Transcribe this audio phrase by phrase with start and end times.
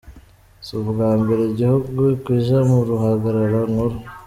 [0.65, 3.97] Si ubwa mbere igihugui kija mu ruhagarara nkuru.